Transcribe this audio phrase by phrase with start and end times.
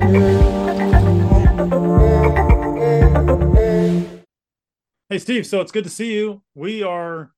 [0.00, 0.06] Hey,
[5.18, 5.46] Steve.
[5.46, 6.42] So it's good to see you.
[6.54, 7.32] We are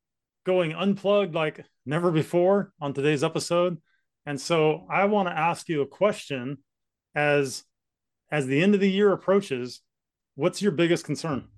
[0.44, 3.78] going unplugged like never before on today's episode.
[4.26, 6.58] And so I want to ask you a question
[7.14, 7.64] as
[8.30, 9.80] as the end of the year approaches,
[10.34, 11.48] what's your biggest concern?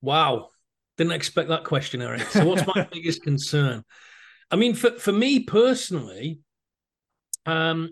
[0.00, 0.48] Wow.
[0.96, 2.22] Didn't expect that question, Eric.
[2.22, 3.84] So what's my biggest concern?
[4.50, 6.40] I mean, for, for me personally,
[7.44, 7.90] um,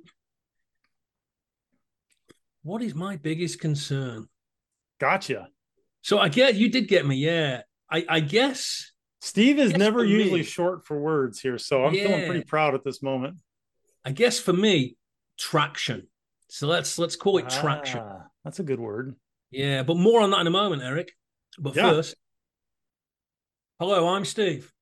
[2.62, 4.28] what is my biggest concern?
[5.00, 5.48] Gotcha.
[6.02, 7.62] So I get you did get me, yeah.
[7.91, 12.06] I, I guess Steve is never usually me, short for words here, so I'm yeah.
[12.06, 13.40] feeling pretty proud at this moment.
[14.04, 14.96] I guess for me,
[15.38, 16.09] traction.
[16.48, 18.02] So let's let's call it ah, traction.
[18.45, 19.15] That's a good word.
[19.51, 21.12] Yeah, but more on that in a moment, Eric.
[21.59, 21.90] But yeah.
[21.90, 22.15] first,
[23.79, 24.73] hello, I'm Steve.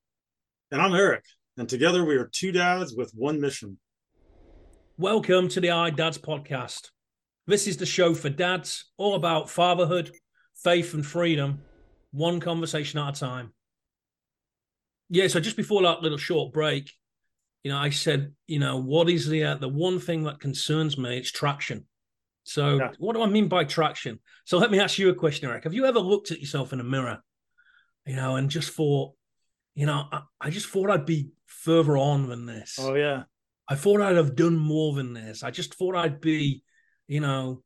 [0.71, 1.25] And I'm Eric.
[1.57, 3.79] And together we are two dads with one mission.
[4.97, 6.91] Welcome to the Allied Dads podcast.
[7.51, 10.13] This is the show for dads, all about fatherhood,
[10.63, 11.63] faith, and freedom,
[12.13, 13.53] one conversation at a time.
[15.09, 16.93] Yeah, so just before that little short break,
[17.65, 20.97] you know, I said, you know, what is the uh, the one thing that concerns
[20.97, 21.19] me?
[21.19, 21.87] It's traction.
[22.45, 22.91] So, yeah.
[22.99, 24.21] what do I mean by traction?
[24.45, 25.65] So, let me ask you a question, Eric.
[25.65, 27.19] Have you ever looked at yourself in a mirror,
[28.07, 29.13] you know, and just thought,
[29.75, 32.79] you know, I, I just thought I'd be further on than this.
[32.81, 33.25] Oh yeah,
[33.69, 35.43] I thought I'd have done more than this.
[35.43, 36.63] I just thought I'd be,
[37.11, 37.61] you know,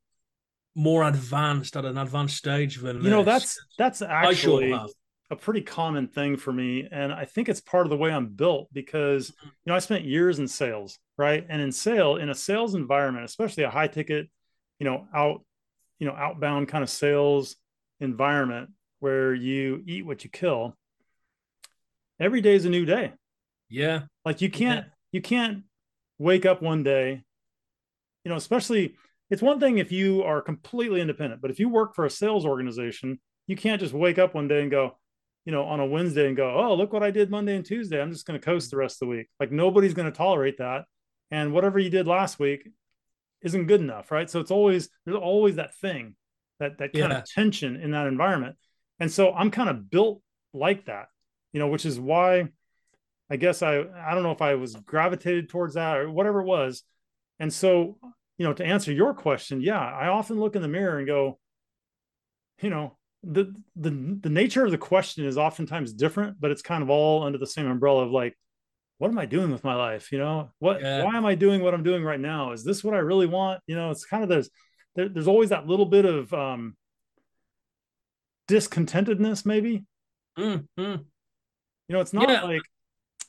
[0.73, 3.11] more advanced at an advanced stage than you this.
[3.11, 3.23] know.
[3.23, 4.75] That's that's actually
[5.31, 8.27] a pretty common thing for me and i think it's part of the way i'm
[8.27, 9.47] built because mm-hmm.
[9.47, 13.25] you know i spent years in sales right and in sale in a sales environment
[13.25, 14.29] especially a high ticket
[14.77, 15.43] you know out
[15.97, 17.55] you know outbound kind of sales
[17.99, 20.77] environment where you eat what you kill
[22.19, 23.11] every day is a new day
[23.67, 24.91] yeah like you can't yeah.
[25.11, 25.63] you can't
[26.19, 27.23] wake up one day
[28.23, 28.95] you know especially
[29.29, 32.45] it's one thing if you are completely independent but if you work for a sales
[32.45, 34.97] organization you can't just wake up one day and go
[35.45, 38.01] you know, on a Wednesday and go, oh, look what I did Monday and Tuesday.
[38.01, 39.27] I'm just going to coast the rest of the week.
[39.39, 40.85] Like nobody's going to tolerate that.
[41.31, 42.67] And whatever you did last week
[43.41, 44.29] isn't good enough, right?
[44.29, 46.15] So it's always there's always that thing,
[46.59, 47.19] that that kind yeah.
[47.19, 48.55] of tension in that environment.
[48.99, 50.21] And so I'm kind of built
[50.53, 51.07] like that,
[51.53, 52.49] you know, which is why
[53.29, 56.45] I guess I I don't know if I was gravitated towards that or whatever it
[56.45, 56.83] was.
[57.39, 57.97] And so,
[58.37, 61.39] you know, to answer your question, yeah, I often look in the mirror and go,
[62.61, 66.83] you know, the the the nature of the question is oftentimes different, but it's kind
[66.83, 68.37] of all under the same umbrella of like,
[68.97, 70.11] what am I doing with my life?
[70.11, 71.03] You know, what yeah.
[71.03, 72.51] why am I doing what I'm doing right now?
[72.51, 73.61] Is this what I really want?
[73.67, 74.49] You know, it's kind of there's
[74.95, 76.75] there, there's always that little bit of um
[78.47, 79.85] discontentedness, maybe.
[80.37, 80.81] Mm-hmm.
[81.87, 82.43] You know, it's not yeah.
[82.43, 82.61] like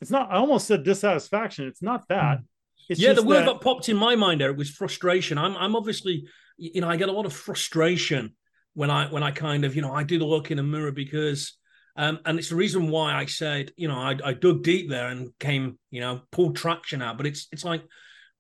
[0.01, 0.31] it's not.
[0.31, 1.67] I almost said dissatisfaction.
[1.69, 2.39] It's not that.
[2.89, 3.55] It's yeah, the word that...
[3.55, 5.39] that popped in my mind there was frustration.
[5.39, 6.27] I'm I'm obviously
[6.57, 8.35] you know I get a lot of frustration
[8.75, 10.93] when I when I kind of you know I do the look in a mirror
[10.93, 11.57] because
[11.97, 15.09] um, and it's the reason why I said you know I, I dug deep there
[15.09, 17.83] and came you know pulled traction out, but it's it's like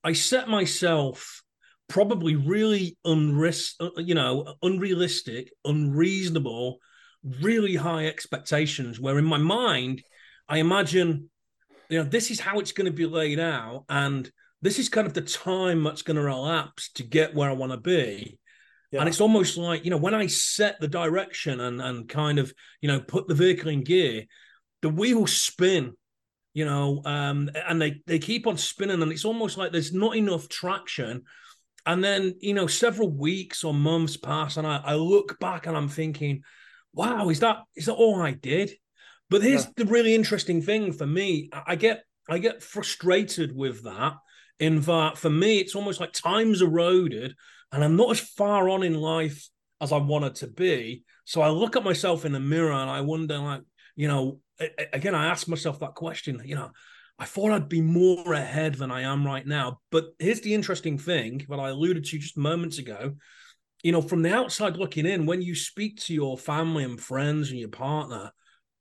[0.04, 1.42] I set myself
[1.88, 6.78] probably really unris uh, you know unrealistic, unreasonable,
[7.40, 9.00] really high expectations.
[9.00, 10.02] Where in my mind
[10.48, 11.30] I imagine
[11.88, 14.30] you know this is how it's going to be laid out and
[14.62, 17.72] this is kind of the time that's going to elapse to get where I want
[17.72, 18.38] to be.
[18.90, 19.00] Yeah.
[19.00, 22.52] And it's almost like, you know, when I set the direction and, and kind of,
[22.80, 24.24] you know, put the vehicle in gear,
[24.82, 25.92] the wheels spin,
[26.54, 30.16] you know, um, and they, they keep on spinning and it's almost like there's not
[30.16, 31.22] enough traction.
[31.84, 35.76] And then, you know, several weeks or months pass and I, I look back and
[35.76, 36.42] I'm thinking,
[36.92, 38.72] wow, is that is that all I did?
[39.28, 39.72] But here's yeah.
[39.76, 41.50] the really interesting thing for me.
[41.52, 44.14] I get I get frustrated with that
[44.58, 47.34] in that for me, it's almost like time's eroded
[47.72, 49.48] and I'm not as far on in life
[49.80, 51.04] as I wanted to be.
[51.24, 53.62] So I look at myself in the mirror and I wonder, like,
[53.96, 54.40] you know,
[54.92, 56.70] again, I ask myself that question, you know,
[57.18, 59.80] I thought I'd be more ahead than I am right now.
[59.90, 63.14] But here's the interesting thing that I alluded to just moments ago.
[63.82, 67.50] You know, from the outside looking in, when you speak to your family and friends
[67.50, 68.32] and your partner,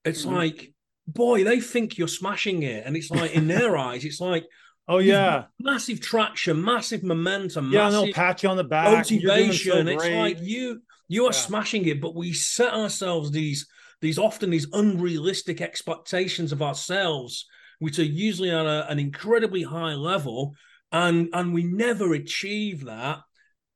[0.06, 0.36] it's mm-hmm.
[0.36, 0.74] like,
[1.08, 2.86] boy, they think you're smashing it.
[2.86, 4.46] And it's like, in their eyes, it's like,
[4.88, 7.72] Oh yeah, massive traction, massive momentum.
[7.72, 8.92] Yeah, massive they'll pat you on the back.
[8.92, 9.88] Motivation.
[9.88, 11.32] So it's like you you are yeah.
[11.32, 13.68] smashing it, but we set ourselves these
[14.02, 17.46] these often these unrealistic expectations of ourselves,
[17.80, 20.54] which are usually on a, an incredibly high level,
[20.92, 23.22] and and we never achieve that,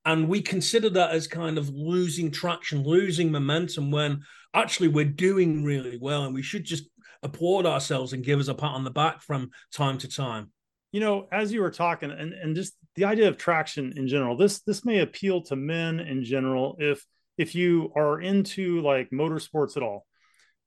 [0.05, 4.21] and we consider that as kind of losing traction, losing momentum when
[4.53, 6.85] actually we're doing really well, and we should just
[7.21, 10.51] applaud ourselves and give us a pat on the back from time to time
[10.91, 14.35] you know, as you were talking, and and just the idea of traction in general.
[14.35, 17.05] This this may appeal to men in general if
[17.37, 20.05] if you are into like motorsports at all.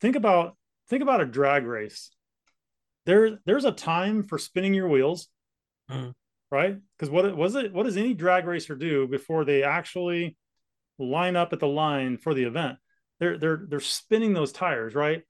[0.00, 0.56] Think about
[0.88, 2.11] think about a drag race.
[3.05, 5.28] There there's a time for spinning your wheels,
[5.90, 6.12] mm.
[6.50, 6.76] right?
[6.96, 7.73] Because what was it?
[7.73, 10.37] What does any drag racer do before they actually
[10.99, 12.78] line up at the line for the event?
[13.22, 15.22] They're they're they're spinning those tires, right?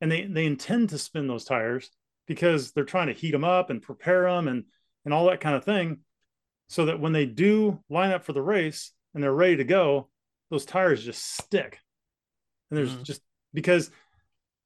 [0.00, 1.90] And they they intend to spin those tires
[2.26, 4.64] because they're trying to heat them up and prepare them and
[5.04, 5.98] and all that kind of thing
[6.68, 10.08] so that when they do line up for the race and they're ready to go
[10.50, 11.80] those tires just stick
[12.70, 13.02] and there's mm-hmm.
[13.02, 13.20] just
[13.52, 13.90] because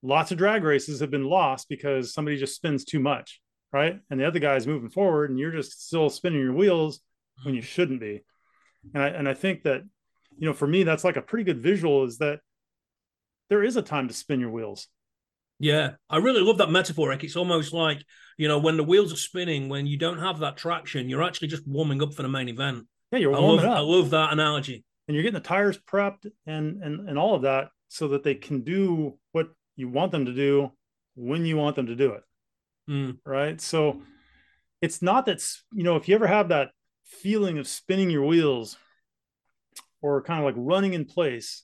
[0.00, 3.40] lots of drag races have been lost because somebody just spins too much
[3.72, 7.48] right and the other guy's moving forward and you're just still spinning your wheels mm-hmm.
[7.48, 8.22] when you shouldn't be
[8.94, 9.82] and I, and I think that
[10.38, 12.40] you know for me that's like a pretty good visual is that
[13.52, 14.88] there is a time to spin your wheels
[15.62, 17.12] yeah, I really love that metaphor.
[17.12, 18.04] It's almost like,
[18.36, 21.46] you know, when the wheels are spinning, when you don't have that traction, you're actually
[21.46, 22.88] just warming up for the main event.
[23.12, 23.76] Yeah, you're warming I love, up.
[23.76, 24.84] I love that analogy.
[25.06, 28.34] And you're getting the tires prepped and and and all of that so that they
[28.34, 30.72] can do what you want them to do
[31.14, 32.22] when you want them to do it.
[32.90, 33.18] Mm.
[33.24, 33.60] Right.
[33.60, 34.02] So
[34.80, 36.70] it's not that, you know, if you ever have that
[37.04, 38.76] feeling of spinning your wheels
[40.00, 41.62] or kind of like running in place,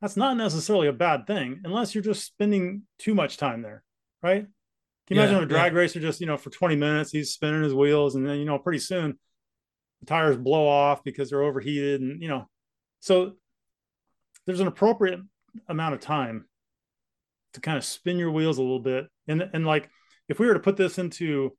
[0.00, 3.82] that's not necessarily a bad thing unless you're just spending too much time there,
[4.22, 4.46] right?
[5.06, 5.78] Can you yeah, imagine a drag yeah.
[5.78, 8.58] racer just, you know, for 20 minutes, he's spinning his wheels and then, you know,
[8.58, 9.18] pretty soon
[10.00, 12.48] the tires blow off because they're overheated and, you know,
[13.00, 13.32] so
[14.46, 15.20] there's an appropriate
[15.68, 16.46] amount of time
[17.54, 19.06] to kind of spin your wheels a little bit.
[19.28, 19.88] And, and like,
[20.28, 21.56] if we were to put this into,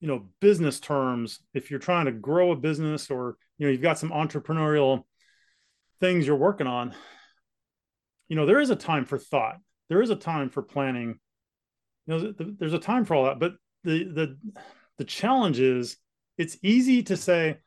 [0.00, 3.80] you know, business terms, if you're trying to grow a business or, you know, you've
[3.80, 5.04] got some entrepreneurial
[6.00, 6.94] things you're working on,
[8.28, 9.56] you know there is a time for thought.
[9.88, 11.18] There is a time for planning.
[12.06, 13.54] You know there's a time for all that but
[13.84, 14.38] the the
[14.98, 15.96] the challenge is
[16.36, 17.58] it's easy to say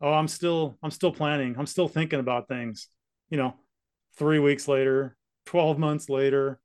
[0.00, 1.56] oh i'm still i'm still planning.
[1.58, 2.88] I'm still thinking about things.
[3.30, 3.54] You know
[4.16, 5.16] 3 weeks later
[5.46, 6.60] 12 months later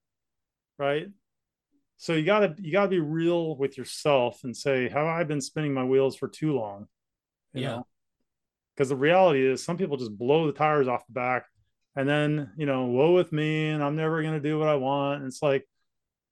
[0.78, 1.08] right?
[1.98, 5.24] So you got to you got to be real with yourself and say have i
[5.24, 6.88] been spinning my wheels for too long?
[7.54, 7.82] You yeah.
[8.76, 11.46] because the reality is some people just blow the tires off the back
[11.96, 14.76] and then you know woe with me and i'm never going to do what i
[14.76, 15.68] want and it's like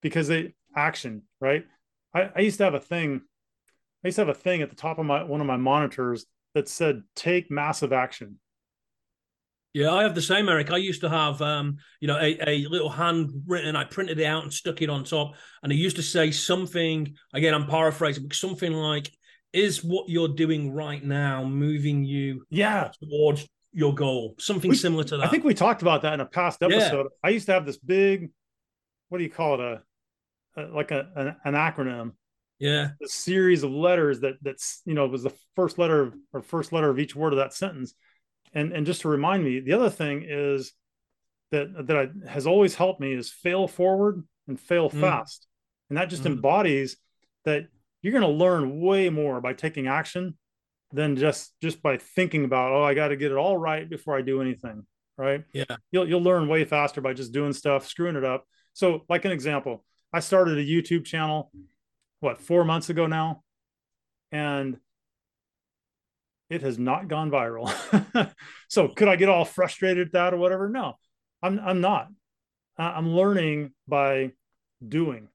[0.01, 1.65] because they action right
[2.13, 3.21] I, I used to have a thing
[4.03, 6.25] i used to have a thing at the top of my one of my monitors
[6.53, 8.39] that said take massive action
[9.73, 10.69] yeah, I have the same, Eric.
[10.69, 13.77] I used to have, um, you know, a, a little handwritten.
[13.77, 17.15] I printed it out and stuck it on top, and it used to say something.
[17.33, 19.09] Again, I'm paraphrasing, but something like,
[19.53, 25.03] "Is what you're doing right now moving you, yeah, towards your goal, something we, similar
[25.06, 25.25] to that.
[25.25, 27.03] I think we talked about that in a past episode.
[27.03, 27.27] Yeah.
[27.27, 28.31] I used to have this big,
[29.09, 29.81] what do you call it, a,
[30.57, 32.13] a like a an, an, acronym.
[32.59, 36.41] Yeah, a series of letters that that's you know was the first letter of, or
[36.41, 37.94] first letter of each word of that sentence.
[38.53, 40.73] And and just to remind me, the other thing is
[41.51, 45.00] that that I, has always helped me is fail forward and fail mm.
[45.00, 45.47] fast,
[45.89, 46.27] and that just mm.
[46.27, 46.97] embodies
[47.45, 47.68] that
[48.01, 50.35] you're going to learn way more by taking action
[50.93, 54.17] than just just by thinking about oh i got to get it all right before
[54.17, 54.85] i do anything
[55.21, 55.43] right?
[55.53, 55.77] Yeah.
[55.91, 58.45] You'll you'll learn way faster by just doing stuff screwing it up.
[58.73, 59.83] So like an example
[60.13, 61.51] i started a youtube channel
[62.19, 63.43] what four months ago now?
[64.31, 64.77] And
[66.49, 67.71] it has not gone viral.
[68.67, 70.69] So could i get all frustrated at that or whatever?
[70.69, 70.95] No
[71.42, 72.07] i'm i'm not.
[72.77, 74.31] I'm learning by
[74.85, 75.27] doing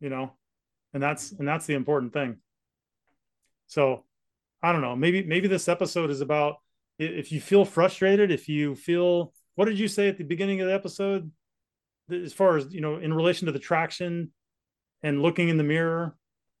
[0.00, 0.32] you know?
[0.92, 2.36] And that's and that's the important thing.
[3.66, 4.04] So
[4.62, 4.94] I don't know.
[4.94, 6.56] Maybe maybe this episode is about
[6.98, 10.68] if you feel frustrated, if you feel what did you say at the beginning of
[10.68, 11.30] the episode
[12.10, 14.32] as far as, you know, in relation to the traction
[15.02, 16.16] and looking in the mirror?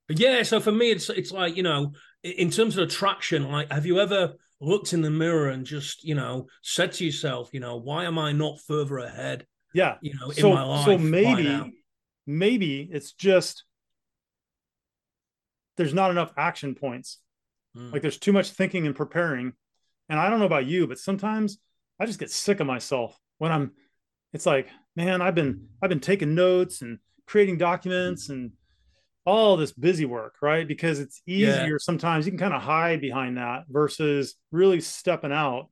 [0.08, 1.92] Yeah, so for me it's it's like, you know,
[2.22, 6.14] in terms of attraction, like have you ever looked in the mirror and just, you
[6.14, 9.46] know, said to yourself, you know, why am I not further ahead?
[9.74, 9.96] Yeah.
[10.00, 10.84] You know, so, in my life.
[10.86, 11.72] So maybe
[12.26, 13.64] maybe it's just
[15.76, 17.18] there's not enough action points
[17.76, 17.92] Mm.
[17.92, 19.52] Like there's too much thinking and preparing.
[20.08, 21.58] And I don't know about you, but sometimes
[21.98, 23.72] I just get sick of myself when I'm
[24.32, 28.52] it's like, man, I've been I've been taking notes and creating documents and
[29.24, 30.66] all this busy work, right?
[30.66, 31.76] Because it's easier yeah.
[31.78, 35.68] sometimes you can kind of hide behind that versus really stepping out.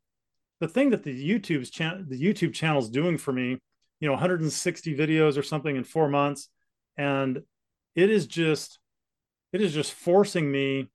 [0.61, 3.59] The thing that the YouTube's channel the YouTube channel is doing for me,
[3.99, 6.49] you know, 160 videos or something in 4 months
[6.97, 7.43] and
[7.95, 8.79] it is just
[9.53, 10.89] it is just forcing me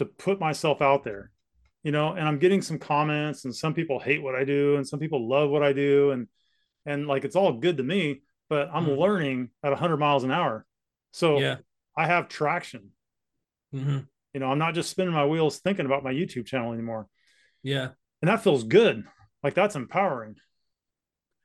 [0.00, 1.30] to put myself out there
[1.82, 4.86] you know and i'm getting some comments and some people hate what i do and
[4.86, 6.26] some people love what i do and
[6.86, 9.00] and like it's all good to me but i'm mm-hmm.
[9.00, 10.66] learning at 100 miles an hour
[11.12, 11.56] so yeah
[11.96, 12.90] i have traction
[13.74, 14.00] mm-hmm.
[14.32, 17.08] You know, I'm not just spinning my wheels thinking about my YouTube channel anymore.
[17.62, 17.88] Yeah.
[18.22, 19.04] And that feels good.
[19.42, 20.36] Like that's empowering.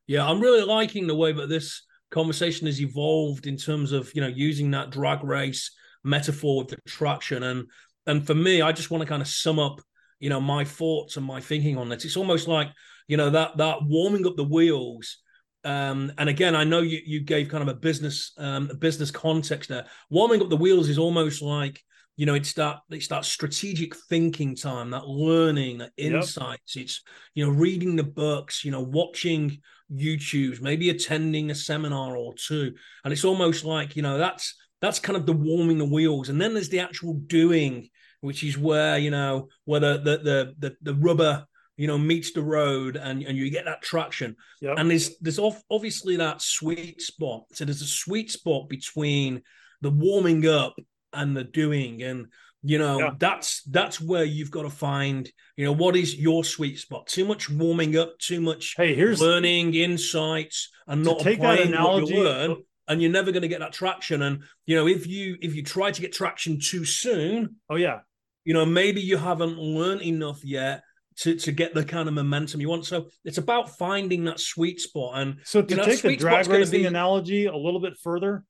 [0.07, 4.21] Yeah, I'm really liking the way that this conversation has evolved in terms of, you
[4.21, 5.71] know, using that drag race
[6.03, 7.41] metaphor with the traction.
[7.41, 7.67] And
[8.07, 9.81] and for me, I just want to kind of sum up,
[10.19, 12.05] you know, my thoughts and my thinking on this.
[12.05, 12.69] It's almost like,
[13.07, 15.17] you know, that that warming up the wheels.
[15.63, 19.11] Um, and again, I know you you gave kind of a business um, a business
[19.11, 19.85] context there.
[20.09, 21.81] Warming up the wheels is almost like
[22.17, 26.85] you know it's that it's that strategic thinking time that learning that insights yep.
[26.85, 27.01] it's
[27.33, 29.59] you know reading the books you know watching
[29.91, 34.99] youtube maybe attending a seminar or two and it's almost like you know that's that's
[34.99, 36.29] kind of the warming the wheels.
[36.29, 37.89] And then there's the actual doing
[38.25, 41.45] which is where you know where the the the the, the rubber
[41.77, 44.35] you know meets the road and and you get that traction.
[44.61, 44.75] Yep.
[44.77, 47.43] and there's there's off, obviously that sweet spot.
[47.53, 49.43] So there's a sweet spot between
[49.81, 50.75] the warming up
[51.13, 52.01] and the doing.
[52.01, 52.27] And
[52.63, 53.11] you know yeah.
[53.19, 57.07] that's that's where you've got to find you know what is your sweet spot?
[57.07, 62.05] Too much warming up too much hey here's learning insights and not take that analogy,
[62.05, 64.87] what you learn oh, and you're never going to get that traction and you know
[64.87, 67.99] if you if you try to get traction too soon oh yeah
[68.43, 70.83] you know maybe you haven't learned enough yet
[71.17, 72.85] to, to get the kind of momentum you want.
[72.85, 75.19] So it's about finding that sweet spot.
[75.19, 76.85] And so to you know, take the drag racing be...
[76.85, 78.43] analogy a little bit further,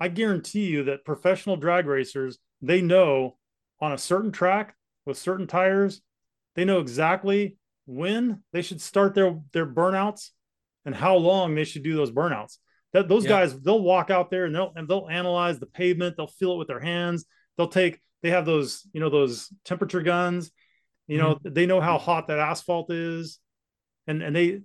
[0.00, 3.36] I guarantee you that professional drag racers, they know
[3.80, 4.74] on a certain track
[5.04, 6.00] with certain tires,
[6.54, 10.30] they know exactly when they should start their their burnouts
[10.84, 12.56] and how long they should do those burnouts.
[12.96, 13.30] That those yeah.
[13.30, 16.56] guys, they'll walk out there and they'll and they'll analyze the pavement, they'll feel it
[16.56, 17.26] with their hands.
[17.56, 20.50] They'll take they have those, you know, those temperature guns.
[21.06, 21.52] You know, mm-hmm.
[21.52, 23.38] they know how hot that asphalt is.
[24.06, 24.62] And and they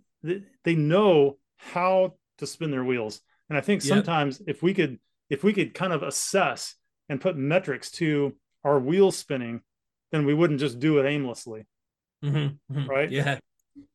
[0.64, 3.20] they know how to spin their wheels.
[3.50, 4.56] And I think sometimes yep.
[4.56, 4.98] if we could
[5.30, 6.76] if we could kind of assess
[7.10, 8.34] and put metrics to
[8.64, 9.60] our wheel spinning,
[10.14, 11.66] then we wouldn't just do it aimlessly.
[12.24, 12.90] Mm-hmm, mm-hmm.
[12.90, 13.12] Right.
[13.12, 13.40] Yeah.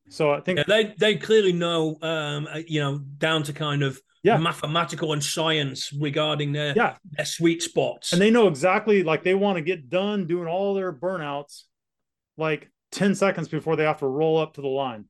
[0.09, 3.83] So I think yeah, they they clearly know, um, uh, you know, down to kind
[3.83, 4.37] of yeah.
[4.37, 6.95] mathematical and science regarding their yeah.
[7.11, 10.73] their sweet spots, and they know exactly like they want to get done doing all
[10.73, 11.63] their burnouts,
[12.37, 15.05] like ten seconds before they have to roll up to the line,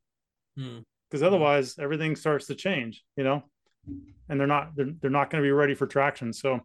[0.55, 1.25] because hmm.
[1.25, 3.03] otherwise everything starts to change.
[3.15, 3.43] You know
[4.29, 6.59] and they're not they're, they're not going to be ready for traction so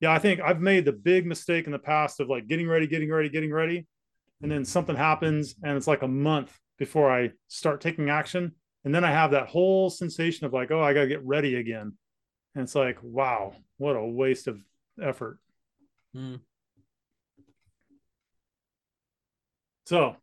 [0.00, 2.86] yeah i think i've made the big mistake in the past of like getting ready
[2.86, 3.86] getting ready getting ready
[4.42, 8.52] and then something happens and it's like a month before i start taking action
[8.84, 11.56] and then i have that whole sensation of like oh i got to get ready
[11.56, 11.92] again
[12.54, 14.58] and it's like wow what a waste of
[15.02, 15.38] effort
[16.16, 16.40] mm.
[19.86, 20.16] so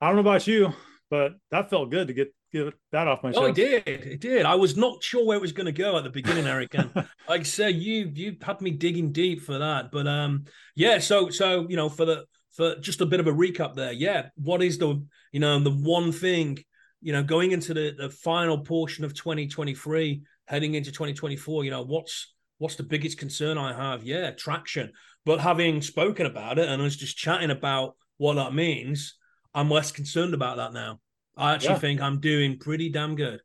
[0.00, 0.72] i don't know about you
[1.10, 3.42] but that felt good to get get that off my chest.
[3.42, 3.86] Oh, it did.
[3.86, 4.46] It did.
[4.46, 6.74] I was not sure where it was going to go at the beginning, Eric.
[6.74, 6.90] And
[7.28, 9.90] like I said, you you had me digging deep for that.
[9.90, 10.98] But um, yeah.
[10.98, 12.24] So so you know for the
[12.54, 13.92] for just a bit of a recap there.
[13.92, 14.28] Yeah.
[14.36, 16.58] What is the you know the one thing
[17.02, 21.64] you know going into the the final portion of 2023, heading into 2024?
[21.64, 24.04] You know what's what's the biggest concern I have?
[24.04, 24.92] Yeah, traction.
[25.24, 29.16] But having spoken about it and us just chatting about what that means,
[29.54, 31.00] I'm less concerned about that now.
[31.36, 31.78] I actually yeah.
[31.78, 33.40] think I'm doing pretty damn good.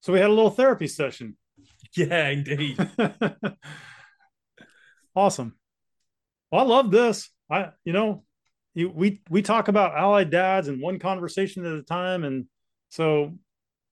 [0.00, 1.36] So we had a little therapy session.
[1.96, 2.76] Yeah, indeed.
[5.16, 5.56] awesome.
[6.50, 7.30] Well, I love this.
[7.48, 8.24] I, you know,
[8.76, 12.44] you, we we talk about allied dads and one conversation at a time, and
[12.90, 13.32] so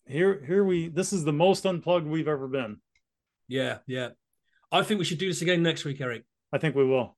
[0.07, 2.77] here here we this is the most unplugged we've ever been.
[3.49, 4.11] Yeah, yeah.
[4.71, 6.25] I think we should do this again next week, Eric.
[6.53, 7.17] I think we will.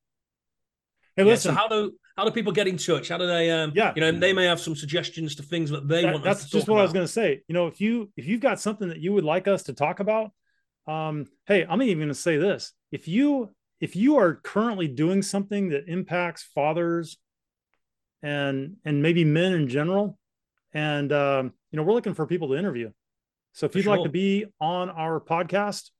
[1.16, 1.54] Hey, yeah, listen.
[1.54, 3.08] So how do how do people get in touch?
[3.08, 3.50] How do they?
[3.50, 6.24] Um, yeah, you know, they may have some suggestions to things that they that, want.
[6.24, 6.80] That's just what about.
[6.80, 7.42] I was going to say.
[7.48, 9.98] You know, if you if you've got something that you would like us to talk
[9.98, 10.30] about,
[10.86, 15.20] um, hey, I'm even going to say this: if you if you are currently doing
[15.20, 17.18] something that impacts fathers
[18.26, 20.18] and and maybe men in general,
[20.74, 22.90] and um, you know, we're looking for people to interview.
[23.52, 23.96] So if for you'd sure.
[23.96, 25.90] like to be on our podcast,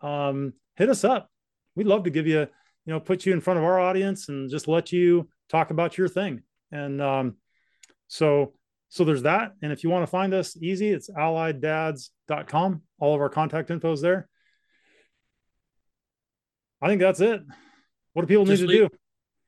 [0.00, 1.30] um, hit us up.
[1.76, 2.46] We'd love to give you, you
[2.92, 6.08] know, put you in front of our audience and just let you talk about your
[6.08, 6.42] thing.
[6.72, 7.36] And um,
[8.08, 8.54] so
[8.88, 9.52] so there's that.
[9.60, 12.82] And if you want to find us easy, it's allieddads.com.
[12.98, 14.26] All of our contact info is there.
[16.80, 17.42] I think that's it.
[18.14, 18.96] What do people just need to leave, do?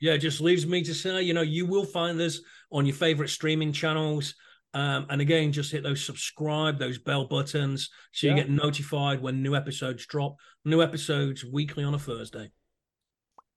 [0.00, 2.95] Yeah, it just leaves me to say, you know, you will find this on your
[2.95, 4.35] favorite streaming channels.
[4.75, 8.35] Um, and again, just hit those subscribe, those bell buttons, so yeah.
[8.35, 10.37] you get notified when new episodes drop.
[10.67, 12.50] New episodes weekly on a Thursday.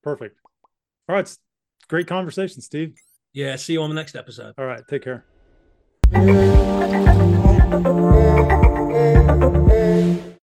[0.01, 0.37] Perfect.
[1.09, 1.37] All right.
[1.89, 2.95] Great conversation, Steve.
[3.33, 3.57] Yeah.
[3.57, 4.53] See you on the next episode.
[4.57, 4.83] All right.
[4.87, 5.25] Take care.